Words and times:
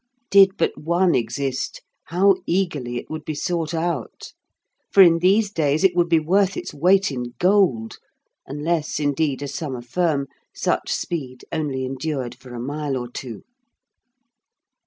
Did 0.31 0.57
but 0.57 0.75
one 0.81 1.13
exist, 1.13 1.83
how 2.05 2.37
eagerly 2.47 2.97
it 2.97 3.07
would 3.11 3.23
be 3.23 3.35
sought 3.35 3.71
out, 3.71 4.33
for 4.91 5.03
in 5.03 5.19
these 5.19 5.51
days 5.51 5.83
it 5.83 5.95
would 5.95 6.09
be 6.09 6.19
worth 6.19 6.57
its 6.57 6.73
weight 6.73 7.11
in 7.11 7.35
gold, 7.37 7.97
unless, 8.47 8.99
indeed, 8.99 9.43
as 9.43 9.53
some 9.53 9.75
affirm, 9.75 10.25
such 10.55 10.91
speed 10.91 11.45
only 11.51 11.85
endured 11.85 12.33
for 12.33 12.55
a 12.55 12.59
mile 12.59 12.97
or 12.97 13.11
two. 13.11 13.43